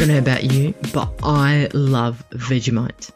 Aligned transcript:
I 0.00 0.04
don't 0.04 0.14
know 0.14 0.18
about 0.18 0.44
you, 0.44 0.72
but 0.94 1.12
I 1.22 1.68
love 1.74 2.24
Vegemite. 2.30 3.10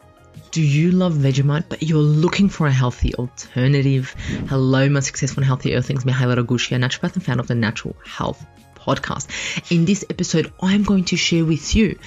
Do 0.50 0.60
you 0.60 0.90
love 0.90 1.14
Vegemite, 1.14 1.64
but 1.70 1.82
you're 1.82 1.96
looking 1.96 2.50
for 2.50 2.66
a 2.66 2.70
healthy 2.70 3.14
alternative? 3.14 4.14
Hello, 4.50 4.86
my 4.90 5.00
successful 5.00 5.40
and 5.40 5.46
healthy 5.46 5.74
earthlings. 5.74 6.04
Mihaela 6.04 6.36
Ragushia, 6.36 6.78
naturopath 6.78 7.14
and 7.14 7.24
founder 7.24 7.40
of 7.40 7.46
the 7.46 7.54
Natural 7.54 7.96
Health 8.04 8.44
Podcast. 8.74 9.72
In 9.72 9.86
this 9.86 10.04
episode, 10.10 10.52
I'm 10.60 10.82
going 10.82 11.04
to 11.06 11.16
share 11.16 11.46
with 11.46 11.74
you 11.74 11.98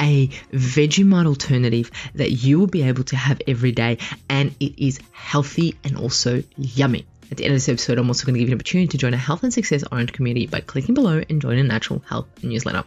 a 0.00 0.26
Vegemite 0.52 1.26
alternative 1.26 1.92
that 2.16 2.32
you 2.32 2.58
will 2.58 2.66
be 2.66 2.82
able 2.82 3.04
to 3.04 3.14
have 3.14 3.40
every 3.46 3.70
day, 3.70 3.98
and 4.28 4.52
it 4.58 4.84
is 4.84 4.98
healthy 5.12 5.76
and 5.84 5.96
also 5.96 6.42
yummy. 6.56 7.06
At 7.30 7.36
the 7.36 7.44
end 7.44 7.52
of 7.52 7.56
this 7.56 7.68
episode, 7.68 7.98
I'm 7.98 8.08
also 8.08 8.24
going 8.24 8.34
to 8.34 8.40
give 8.40 8.48
you 8.48 8.54
an 8.54 8.58
opportunity 8.58 8.88
to 8.88 8.96
join 8.96 9.12
a 9.12 9.18
health 9.18 9.42
and 9.42 9.52
success 9.52 9.84
oriented 9.92 10.16
community 10.16 10.46
by 10.46 10.60
clicking 10.60 10.94
below 10.94 11.22
and 11.28 11.42
join 11.42 11.58
a 11.58 11.62
natural 11.62 12.02
health 12.08 12.26
newsletter. 12.42 12.84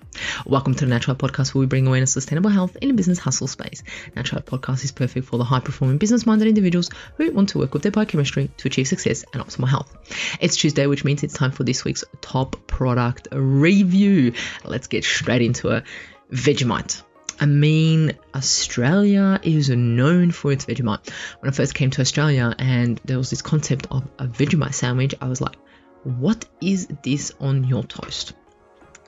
Welcome 0.47 0.73
to 0.73 0.85
the 0.85 0.89
Natural 0.89 1.15
Health 1.15 1.31
Podcast, 1.31 1.53
where 1.53 1.59
we 1.59 1.67
bring 1.67 1.85
awareness 1.85 2.15
to 2.15 2.21
sustainable 2.21 2.49
health 2.49 2.75
in 2.81 2.89
a 2.89 2.93
business 2.93 3.19
hustle 3.19 3.45
space. 3.45 3.83
Natural 4.15 4.41
Health 4.41 4.61
Podcast 4.61 4.83
is 4.83 4.91
perfect 4.91 5.27
for 5.27 5.37
the 5.37 5.43
high 5.43 5.59
performing 5.59 5.99
business 5.99 6.25
minded 6.25 6.47
individuals 6.47 6.89
who 7.17 7.31
want 7.31 7.49
to 7.49 7.59
work 7.59 7.73
with 7.73 7.83
their 7.83 7.91
biochemistry 7.91 8.49
to 8.57 8.67
achieve 8.67 8.87
success 8.87 9.23
and 9.31 9.43
optimal 9.43 9.67
health. 9.67 9.95
It's 10.39 10.55
Tuesday, 10.55 10.87
which 10.87 11.05
means 11.05 11.21
it's 11.21 11.35
time 11.35 11.51
for 11.51 11.63
this 11.63 11.85
week's 11.85 12.03
top 12.21 12.65
product 12.65 13.27
review. 13.31 14.33
Let's 14.65 14.87
get 14.87 15.03
straight 15.03 15.43
into 15.43 15.69
it. 15.69 15.83
Vegemite. 16.31 17.03
I 17.41 17.47
mean, 17.47 18.11
Australia 18.35 19.39
is 19.41 19.69
known 19.69 20.29
for 20.29 20.51
its 20.51 20.65
Vegemite. 20.65 21.09
When 21.39 21.51
I 21.51 21.55
first 21.55 21.73
came 21.73 21.89
to 21.89 22.01
Australia 22.01 22.53
and 22.59 23.01
there 23.03 23.17
was 23.17 23.31
this 23.31 23.41
concept 23.41 23.87
of 23.89 24.07
a 24.19 24.27
Vegemite 24.27 24.75
sandwich, 24.75 25.15
I 25.19 25.27
was 25.27 25.41
like, 25.41 25.55
what 26.03 26.45
is 26.61 26.87
this 27.01 27.33
on 27.39 27.63
your 27.63 27.83
toast? 27.83 28.33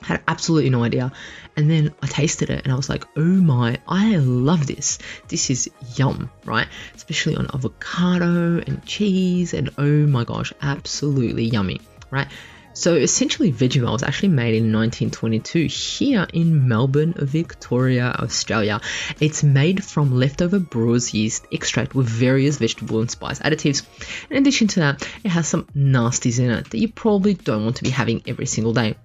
I 0.02 0.06
had 0.06 0.22
absolutely 0.26 0.70
no 0.70 0.82
idea. 0.82 1.12
And 1.56 1.70
then 1.70 1.94
I 2.02 2.08
tasted 2.08 2.50
it 2.50 2.64
and 2.64 2.72
I 2.72 2.76
was 2.76 2.88
like, 2.88 3.04
oh 3.16 3.22
my, 3.22 3.78
I 3.86 4.16
love 4.16 4.66
this. 4.66 4.98
This 5.28 5.48
is 5.50 5.70
yum, 5.94 6.28
right? 6.44 6.66
Especially 6.96 7.36
on 7.36 7.46
avocado 7.54 8.58
and 8.58 8.84
cheese, 8.84 9.54
and 9.54 9.70
oh 9.78 10.06
my 10.08 10.24
gosh, 10.24 10.52
absolutely 10.60 11.44
yummy, 11.44 11.80
right? 12.10 12.26
So 12.76 12.96
essentially, 12.96 13.52
Vegemite 13.52 13.92
was 13.92 14.02
actually 14.02 14.30
made 14.30 14.56
in 14.56 14.72
1922 14.72 15.66
here 15.66 16.26
in 16.32 16.66
Melbourne, 16.66 17.14
Victoria, 17.16 18.16
Australia. 18.18 18.80
It's 19.20 19.44
made 19.44 19.84
from 19.84 20.12
leftover 20.12 20.58
brewer's 20.58 21.14
yeast 21.14 21.46
extract 21.52 21.94
with 21.94 22.08
various 22.08 22.58
vegetable 22.58 23.00
and 23.00 23.08
spice 23.08 23.38
additives. 23.38 23.82
In 24.28 24.38
addition 24.38 24.66
to 24.68 24.80
that, 24.80 25.08
it 25.22 25.28
has 25.28 25.46
some 25.46 25.66
nasties 25.76 26.40
in 26.40 26.50
it 26.50 26.70
that 26.70 26.78
you 26.78 26.88
probably 26.88 27.34
don't 27.34 27.62
want 27.62 27.76
to 27.76 27.84
be 27.84 27.90
having 27.90 28.22
every 28.26 28.46
single 28.46 28.72
day. 28.72 28.96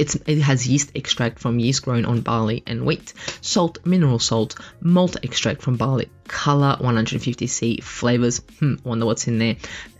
It's, 0.00 0.14
it 0.26 0.40
has 0.40 0.66
yeast 0.66 0.92
extract 0.94 1.38
from 1.38 1.58
yeast 1.58 1.82
grown 1.82 2.04
on 2.04 2.20
barley 2.20 2.62
and 2.66 2.84
wheat, 2.84 3.12
salt, 3.40 3.78
mineral 3.84 4.18
salt, 4.18 4.56
malt 4.80 5.16
extract 5.22 5.62
from 5.62 5.76
barley, 5.76 6.10
color 6.26 6.76
150C, 6.80 7.82
flavors, 7.82 8.40
hmm, 8.58 8.74
wonder 8.84 9.06
what's 9.06 9.28
in 9.28 9.38
there, 9.38 9.56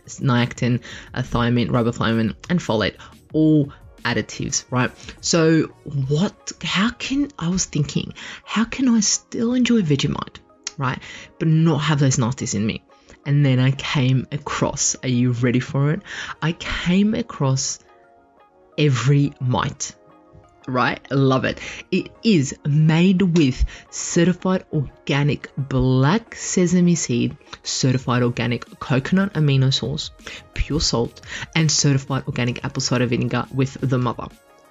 niacin, 0.07 0.81
thiamine, 1.13 1.69
riboflavin, 1.69 2.35
and 2.49 2.59
folate, 2.59 2.95
all 3.33 3.71
additives, 4.03 4.65
right? 4.69 4.91
So 5.21 5.63
what, 6.07 6.51
how 6.63 6.91
can, 6.91 7.29
I 7.37 7.49
was 7.49 7.65
thinking, 7.65 8.13
how 8.43 8.65
can 8.65 8.87
I 8.89 9.01
still 9.01 9.53
enjoy 9.53 9.81
Vegemite, 9.81 10.37
right, 10.77 10.99
but 11.39 11.47
not 11.47 11.79
have 11.79 11.99
those 11.99 12.17
nasties 12.17 12.55
in 12.55 12.65
me? 12.65 12.83
And 13.25 13.45
then 13.45 13.59
I 13.59 13.71
came 13.71 14.25
across, 14.31 14.95
are 15.03 15.09
you 15.09 15.31
ready 15.31 15.59
for 15.59 15.91
it? 15.91 16.01
I 16.41 16.53
came 16.53 17.13
across 17.13 17.79
every 18.77 19.33
mite 19.39 19.95
right? 20.67 20.99
Love 21.11 21.45
it. 21.45 21.59
It 21.91 22.09
is 22.23 22.55
made 22.65 23.21
with 23.21 23.63
certified 23.89 24.65
organic 24.71 25.49
black 25.57 26.35
sesame 26.35 26.95
seed, 26.95 27.37
certified 27.63 28.21
organic 28.21 28.79
coconut 28.79 29.33
amino 29.33 29.73
sauce, 29.73 30.11
pure 30.53 30.81
salt, 30.81 31.21
and 31.55 31.71
certified 31.71 32.23
organic 32.27 32.63
apple 32.65 32.81
cider 32.81 33.05
vinegar 33.05 33.45
with 33.53 33.77
the 33.79 33.97
mother, 33.97 34.27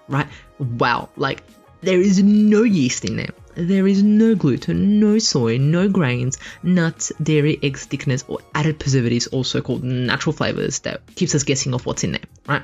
right? 0.09 0.29
Wow, 0.59 1.09
like 1.17 1.43
there 1.81 2.01
is 2.01 2.23
no 2.23 2.63
yeast 2.63 3.05
in 3.05 3.17
there. 3.17 3.31
There 3.55 3.87
is 3.87 4.03
no 4.03 4.35
gluten, 4.35 5.01
no 5.01 5.19
soy, 5.19 5.57
no 5.57 5.89
grains, 5.89 6.37
nuts, 6.63 7.11
dairy, 7.23 7.59
eggs, 7.63 7.87
thickeners, 7.87 8.23
or 8.29 8.41
added 8.55 8.79
preservatives, 8.79 9.29
also 9.29 9.63
called 9.63 9.83
natural 9.83 10.35
flavors 10.35 10.81
that 10.81 11.01
keeps 11.15 11.35
us 11.35 11.43
guessing 11.43 11.73
of 11.73 11.87
what's 11.87 12.05
in 12.05 12.13
there, 12.13 12.21
right? 12.47 12.63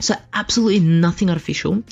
So 0.00 0.14
absolutely 0.32 0.80
nothing 0.80 1.30
artificial 1.30 1.82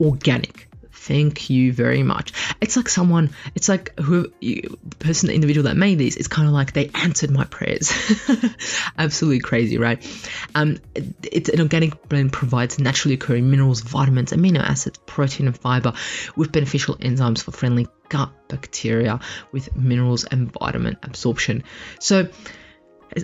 organic. 0.00 0.68
Thank 1.04 1.50
you 1.50 1.70
very 1.70 2.02
much. 2.02 2.32
It's 2.62 2.78
like 2.78 2.88
someone, 2.88 3.28
it's 3.54 3.68
like 3.68 3.98
who 4.00 4.32
the 4.40 4.70
person, 5.00 5.26
the 5.26 5.34
individual 5.34 5.64
that 5.64 5.76
made 5.76 5.98
these. 5.98 6.16
it's 6.16 6.28
kind 6.28 6.48
of 6.48 6.54
like 6.54 6.72
they 6.72 6.88
answered 6.94 7.30
my 7.30 7.44
prayers. 7.44 7.92
Absolutely 8.98 9.40
crazy, 9.40 9.76
right? 9.76 10.02
Um, 10.54 10.78
it's 11.22 11.50
an 11.50 11.60
organic 11.60 12.08
blend 12.08 12.32
provides 12.32 12.78
naturally 12.78 13.16
occurring 13.16 13.50
minerals, 13.50 13.82
vitamins, 13.82 14.32
amino 14.32 14.60
acids, 14.60 14.98
protein, 15.04 15.46
and 15.46 15.58
fiber 15.58 15.92
with 16.36 16.52
beneficial 16.52 16.96
enzymes 16.96 17.42
for 17.42 17.52
friendly 17.52 17.86
gut 18.08 18.32
bacteria 18.48 19.20
with 19.52 19.76
minerals 19.76 20.24
and 20.24 20.50
vitamin 20.52 20.96
absorption. 21.02 21.64
So, 22.00 22.28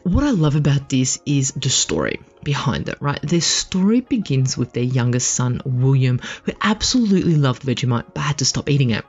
what 0.05 0.25
I 0.25 0.31
love 0.31 0.57
about 0.57 0.89
this 0.89 1.21
is 1.27 1.53
the 1.53 1.69
story 1.69 2.21
behind 2.43 2.89
it, 2.89 2.99
right? 3.01 3.21
Their 3.23 3.41
story 3.41 4.01
begins 4.01 4.57
with 4.57 4.73
their 4.73 4.85
youngest 4.85 5.31
son, 5.31 5.61
William, 5.65 6.21
who 6.45 6.53
absolutely 6.61 7.37
loved 7.37 7.63
Vegemite 7.63 8.15
but 8.15 8.21
had 8.21 8.39
to 8.39 8.45
stop 8.45 8.71
eating 8.71 8.91
it. 8.91 9.05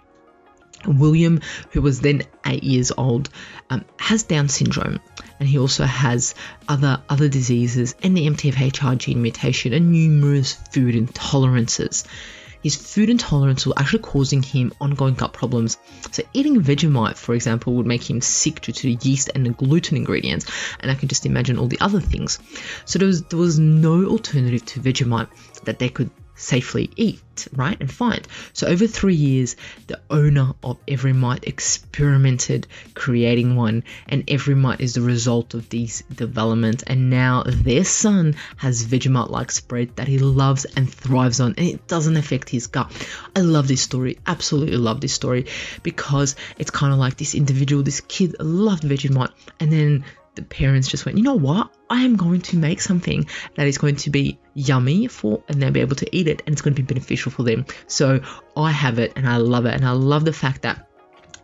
William, 0.86 1.42
who 1.72 1.82
was 1.82 2.02
then 2.02 2.24
eight 2.46 2.64
years 2.64 2.92
old, 2.98 3.30
um, 3.70 3.86
has 3.98 4.24
Down 4.24 4.50
syndrome, 4.50 5.00
and 5.40 5.48
he 5.48 5.60
also 5.60 5.84
has 5.84 6.34
other 6.68 7.02
other 7.08 7.30
diseases 7.30 7.94
and 8.02 8.18
the 8.18 8.28
MTHFR 8.28 8.98
gene 8.98 9.22
mutation 9.22 9.74
and 9.74 9.92
numerous 9.92 10.54
food 10.54 10.96
intolerances 10.96 12.06
his 12.64 12.76
food 12.76 13.10
intolerance 13.10 13.66
was 13.66 13.76
actually 13.78 14.00
causing 14.00 14.44
him 14.44 14.74
ongoing 14.80 15.16
gut 15.16 15.34
problems. 15.34 15.78
So 16.12 16.24
eating 16.34 16.62
Vegemite, 16.62 17.18
for 17.18 17.34
example, 17.34 17.74
would 17.76 17.86
make 17.86 18.10
him 18.10 18.22
sick 18.22 18.62
due 18.62 18.72
to 18.72 18.82
the 18.84 18.98
yeast 19.02 19.30
and 19.34 19.46
the 19.46 19.52
gluten 19.52 19.98
ingredients, 19.98 20.46
and 20.80 20.92
I 20.92 20.96
can 20.96 21.08
just 21.08 21.26
imagine 21.26 21.58
all 21.58 21.68
the 21.68 21.80
other 21.80 22.00
things. 22.00 22.40
So 22.86 23.00
there 23.00 23.08
was, 23.08 23.24
there 23.24 23.40
was 23.40 23.60
no 23.60 24.06
alternative 24.06 24.66
to 24.66 24.80
Vegemite 24.80 25.30
that 25.64 25.80
they 25.80 25.90
could 25.90 26.10
safely 26.42 26.90
eat, 26.96 27.48
right, 27.54 27.78
and 27.80 27.92
find. 27.92 28.28
So 28.54 28.68
over 28.68 28.88
three 28.88 29.16
years, 29.16 29.56
the 29.88 30.00
owner 30.10 30.54
of 30.64 30.80
Every 30.88 31.14
Mite 31.14 31.48
experimented 31.48 32.68
creating 32.94 33.56
one, 33.56 33.84
and 34.08 34.24
Every 34.28 34.56
Mite 34.56 34.82
is 34.82 34.96
the 34.96 35.02
result 35.02 35.54
of 35.54 35.70
these 35.70 36.02
developments. 36.14 36.84
And 36.84 37.10
now 37.10 37.44
their 37.46 37.84
son 37.84 38.36
has 38.58 38.86
Vegemite-like 38.86 39.52
spread 39.52 39.96
that 39.98 40.08
he 40.08 40.18
loves 40.18 40.66
and 40.66 40.92
thrives 40.92 41.40
on, 41.40 41.54
and 41.58 41.68
it 41.68 41.88
doesn't 41.88 42.18
affect 42.18 42.50
his 42.50 42.68
gut. 42.68 42.92
I 43.36 43.42
love 43.42 43.68
this 43.68 43.82
story, 43.82 44.18
absolutely 44.26 44.78
love 44.78 45.00
this 45.00 45.14
story, 45.14 45.46
because 45.84 46.36
it's 46.58 46.72
kind 46.72 46.92
of 46.92 47.00
like 47.00 47.18
this 47.18 47.36
individual, 47.36 47.84
this 47.84 48.02
kid 48.02 48.36
loved 48.40 48.84
Vegemite, 48.84 49.32
and 49.60 49.72
then 49.72 50.06
the 50.36 50.44
parents 50.44 50.88
just 50.88 51.06
went, 51.06 51.18
you 51.18 51.24
know 51.24 51.36
what? 51.36 51.74
I 51.90 52.04
am 52.04 52.16
going 52.16 52.42
to 52.42 52.58
make 52.58 52.82
something 52.82 53.28
that 53.56 53.68
is 53.68 53.78
going 53.78 53.98
to 53.98 54.10
be 54.10 54.40
yummy 54.54 55.08
for, 55.08 55.44
and 55.48 55.62
they'll 55.62 55.72
be 55.72 55.82
able 55.82 55.98
to 55.98 56.16
eat 56.16 56.28
it, 56.28 56.42
and 56.46 56.54
it's 56.54 56.62
going 56.62 56.76
to 56.76 56.82
be 56.82 56.86
beneficial 56.94 57.32
for 57.32 57.44
them. 57.44 57.66
So 57.88 58.22
I 58.56 58.72
have 58.72 59.00
it, 59.00 59.14
and 59.16 59.28
I 59.28 59.38
love 59.38 59.66
it, 59.66 59.74
and 59.74 59.86
I 59.86 59.92
love 59.92 60.26
the 60.26 60.34
fact 60.34 60.62
that 60.62 60.88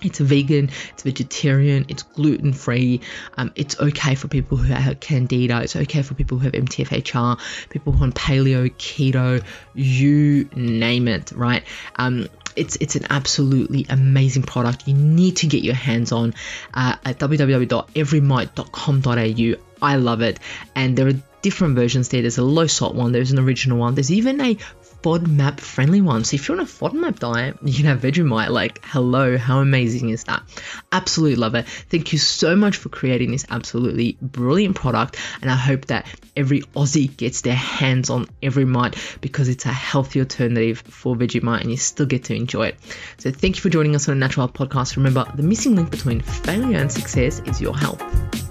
it's 0.01 0.19
vegan, 0.19 0.69
it's 0.93 1.03
vegetarian, 1.03 1.85
it's 1.87 2.03
gluten 2.03 2.53
free. 2.53 3.01
Um, 3.35 3.51
it's 3.55 3.79
okay 3.79 4.15
for 4.15 4.27
people 4.27 4.57
who 4.57 4.71
have 4.71 4.99
candida. 4.99 5.61
It's 5.61 5.75
okay 5.75 6.03
for 6.03 6.13
people 6.13 6.37
who 6.37 6.45
have 6.45 6.53
MTHFR, 6.53 7.69
people 7.69 7.95
on 8.01 8.12
paleo, 8.12 8.69
keto, 8.75 9.44
you 9.73 10.50
name 10.56 11.07
it, 11.07 11.31
right? 11.31 11.63
Um, 11.95 12.27
it's 12.57 12.75
it's 12.77 12.95
an 12.95 13.06
absolutely 13.09 13.86
amazing 13.89 14.44
product. 14.44 14.88
You 14.88 14.94
need 14.95 15.38
to 15.38 15.48
get 15.48 15.63
your 15.63 15.74
hands 15.75 16.12
on 16.12 16.33
uh, 16.74 16.95
at 17.06 17.19
www.everymite.com.au. 17.19 19.63
I 19.80 19.98
love 19.98 20.21
it, 20.21 20.39
and 20.75 20.98
there 20.98 21.07
are 21.07 21.13
different 21.42 21.75
versions 21.75 22.09
there. 22.09 22.21
There's 22.21 22.39
a 22.39 22.44
low 22.44 22.68
salt 22.68 22.95
one, 22.95 23.12
there's 23.12 23.31
an 23.31 23.39
original 23.39 23.77
one, 23.77 23.95
there's 23.95 24.12
even 24.12 24.39
a 24.42 24.57
FODMAP 25.03 25.59
friendly 25.59 26.01
one. 26.01 26.23
So 26.23 26.35
if 26.35 26.47
you're 26.47 26.57
on 26.57 26.63
a 26.63 26.67
FODMAP 26.67 27.19
diet, 27.19 27.57
you 27.63 27.73
can 27.73 27.85
have 27.85 28.01
Vegemite. 28.01 28.49
Like, 28.49 28.83
hello, 28.83 29.38
how 29.38 29.59
amazing 29.59 30.09
is 30.09 30.23
that? 30.25 30.44
Absolutely 30.91 31.35
love 31.35 31.55
it. 31.55 31.67
Thank 31.67 32.13
you 32.13 32.19
so 32.19 32.55
much 32.55 32.77
for 32.77 32.89
creating 32.89 33.31
this 33.31 33.45
absolutely 33.49 34.17
brilliant 34.21 34.75
product. 34.75 35.17
And 35.41 35.51
I 35.51 35.55
hope 35.55 35.85
that 35.85 36.07
every 36.35 36.61
Aussie 36.75 37.15
gets 37.15 37.41
their 37.41 37.55
hands 37.55 38.09
on 38.09 38.27
every 38.41 38.65
mite 38.65 38.95
because 39.21 39.49
it's 39.49 39.65
a 39.65 39.69
healthy 39.69 40.19
alternative 40.19 40.79
for 40.79 41.15
Vegemite 41.15 41.61
and 41.61 41.71
you 41.71 41.77
still 41.77 42.05
get 42.05 42.25
to 42.25 42.35
enjoy 42.35 42.67
it. 42.67 42.75
So 43.17 43.31
thank 43.31 43.55
you 43.55 43.61
for 43.61 43.69
joining 43.69 43.95
us 43.95 44.07
on 44.07 44.15
the 44.15 44.19
Natural 44.19 44.47
Health 44.47 44.57
Podcast. 44.57 44.97
Remember, 44.97 45.25
the 45.35 45.43
missing 45.43 45.75
link 45.75 45.91
between 45.91 46.21
failure 46.21 46.77
and 46.77 46.91
success 46.91 47.39
is 47.45 47.61
your 47.61 47.77
health. 47.77 48.46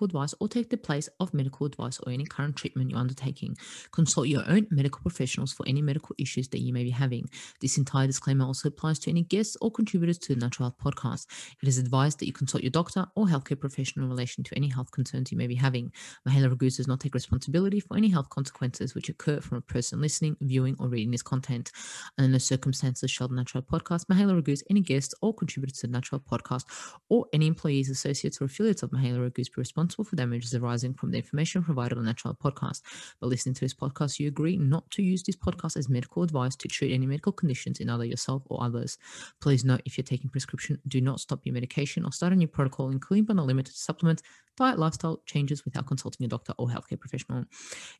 Medical 0.00 0.18
advice 0.18 0.34
or 0.40 0.48
take 0.48 0.70
the 0.70 0.78
place 0.78 1.10
of 1.20 1.34
medical 1.34 1.66
advice 1.66 2.00
or 2.00 2.12
any 2.12 2.24
current 2.24 2.56
treatment 2.56 2.90
you're 2.90 2.98
undertaking. 2.98 3.54
Consult 3.92 4.28
your 4.28 4.42
own 4.48 4.66
medical 4.70 5.02
professionals 5.02 5.52
for 5.52 5.68
any 5.68 5.82
medical 5.82 6.14
issues 6.18 6.48
that 6.48 6.60
you 6.60 6.72
may 6.72 6.84
be 6.84 6.90
having. 6.90 7.28
This 7.60 7.76
entire 7.76 8.06
disclaimer 8.06 8.46
also 8.46 8.68
applies 8.68 8.98
to 9.00 9.10
any 9.10 9.24
guests 9.24 9.58
or 9.60 9.70
contributors 9.70 10.16
to 10.20 10.34
the 10.34 10.40
Natural 10.40 10.70
Health 10.70 10.94
Podcast. 10.94 11.26
It 11.62 11.68
is 11.68 11.76
advised 11.76 12.18
that 12.18 12.26
you 12.26 12.32
consult 12.32 12.62
your 12.62 12.70
doctor 12.70 13.06
or 13.14 13.26
healthcare 13.26 13.60
professional 13.60 14.06
in 14.06 14.10
relation 14.10 14.42
to 14.44 14.56
any 14.56 14.68
health 14.68 14.90
concerns 14.90 15.30
you 15.30 15.36
may 15.36 15.46
be 15.46 15.54
having. 15.54 15.92
Mihaela 16.26 16.54
Raguz 16.54 16.78
does 16.78 16.88
not 16.88 17.00
take 17.00 17.14
responsibility 17.14 17.80
for 17.80 17.98
any 17.98 18.08
health 18.08 18.30
consequences 18.30 18.94
which 18.94 19.10
occur 19.10 19.40
from 19.40 19.58
a 19.58 19.72
person 19.72 20.00
listening, 20.00 20.34
viewing, 20.40 20.76
or 20.78 20.88
reading 20.88 21.10
this 21.10 21.22
content. 21.22 21.72
And 22.16 22.24
in 22.24 22.32
the 22.32 22.40
circumstances 22.40 23.10
shall 23.10 23.28
the 23.28 23.34
Natural 23.34 23.62
Health 23.68 23.82
Podcast, 23.82 24.06
Mihaela 24.06 24.40
Raguz, 24.40 24.62
any 24.70 24.80
guests 24.80 25.14
or 25.20 25.34
contributors 25.34 25.78
to 25.80 25.88
the 25.88 25.92
Natural 25.92 26.22
Health 26.26 26.40
Podcast, 26.40 26.64
or 27.10 27.26
any 27.34 27.46
employees, 27.46 27.90
associates, 27.90 28.40
or 28.40 28.46
affiliates 28.46 28.82
of 28.82 28.90
Mihaela 28.92 29.28
Raguz 29.30 29.50
be 29.50 29.54
responsible 29.56 29.89
for 29.96 30.16
damages 30.16 30.54
arising 30.54 30.94
from 30.94 31.10
the 31.10 31.18
information 31.18 31.62
provided 31.62 31.98
on 31.98 32.04
Natural 32.04 32.34
Podcast. 32.34 32.82
By 33.20 33.26
listening 33.26 33.54
to 33.54 33.60
this 33.60 33.74
podcast, 33.74 34.18
you 34.18 34.28
agree 34.28 34.56
not 34.56 34.90
to 34.92 35.02
use 35.02 35.22
this 35.22 35.36
podcast 35.36 35.76
as 35.76 35.88
medical 35.88 36.22
advice 36.22 36.56
to 36.56 36.68
treat 36.68 36.92
any 36.92 37.06
medical 37.06 37.32
conditions 37.32 37.80
in 37.80 37.90
either 37.90 38.04
yourself 38.04 38.42
or 38.46 38.62
others. 38.62 38.98
Please 39.40 39.64
note 39.64 39.82
if 39.84 39.98
you're 39.98 40.04
taking 40.04 40.30
prescription, 40.30 40.78
do 40.88 41.00
not 41.00 41.20
stop 41.20 41.40
your 41.44 41.54
medication 41.54 42.04
or 42.04 42.12
start 42.12 42.32
a 42.32 42.36
new 42.36 42.48
protocol, 42.48 42.90
including 42.90 43.24
but 43.24 43.36
not 43.36 43.46
limited 43.46 43.72
to 43.72 43.78
supplements, 43.78 44.22
diet, 44.56 44.78
lifestyle 44.78 45.20
changes 45.26 45.64
without 45.64 45.86
consulting 45.86 46.24
a 46.24 46.28
doctor 46.28 46.52
or 46.58 46.68
healthcare 46.68 47.00
professional. 47.00 47.44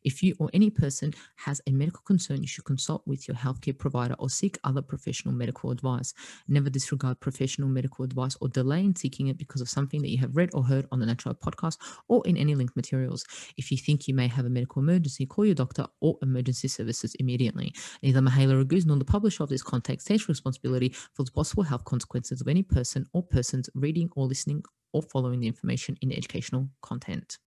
If 0.03 0.21
you 0.21 0.35
or 0.39 0.49
any 0.53 0.69
person 0.69 1.13
has 1.37 1.61
a 1.65 1.71
medical 1.71 2.01
concern, 2.01 2.41
you 2.41 2.47
should 2.47 2.65
consult 2.65 3.01
with 3.05 3.27
your 3.27 3.35
healthcare 3.35 3.77
provider 3.77 4.15
or 4.19 4.29
seek 4.29 4.59
other 4.63 4.81
professional 4.81 5.33
medical 5.33 5.71
advice. 5.71 6.13
Never 6.47 6.69
disregard 6.69 7.19
professional 7.19 7.67
medical 7.67 8.05
advice 8.05 8.37
or 8.41 8.47
delay 8.47 8.81
in 8.81 8.95
seeking 8.95 9.27
it 9.27 9.37
because 9.37 9.61
of 9.61 9.69
something 9.69 10.01
that 10.01 10.09
you 10.09 10.19
have 10.19 10.35
read 10.35 10.51
or 10.53 10.63
heard 10.63 10.87
on 10.91 10.99
the 10.99 11.05
Natural 11.05 11.33
Podcast 11.33 11.77
or 12.07 12.25
in 12.25 12.37
any 12.37 12.55
linked 12.55 12.75
materials. 12.75 13.25
If 13.57 13.71
you 13.71 13.77
think 13.77 14.07
you 14.07 14.13
may 14.13 14.27
have 14.27 14.45
a 14.45 14.49
medical 14.49 14.81
emergency, 14.81 15.25
call 15.25 15.45
your 15.45 15.55
doctor 15.55 15.85
or 15.99 16.17
emergency 16.21 16.67
services 16.67 17.15
immediately. 17.15 17.73
Neither 18.01 18.21
Mihaela 18.21 18.63
Raguz 18.63 18.85
nor 18.85 18.97
the 18.97 19.05
publisher 19.05 19.43
of 19.43 19.49
this 19.49 19.63
content 19.63 20.03
takes 20.03 20.27
responsibility 20.29 20.89
for 21.13 21.23
the 21.23 21.31
possible 21.31 21.63
health 21.63 21.85
consequences 21.85 22.41
of 22.41 22.47
any 22.47 22.63
person 22.63 23.05
or 23.13 23.23
persons 23.23 23.69
reading 23.73 24.09
or 24.15 24.25
listening 24.25 24.63
or 24.93 25.01
following 25.01 25.39
the 25.39 25.47
information 25.47 25.97
in 26.01 26.11
educational 26.11 26.69
content. 26.81 27.37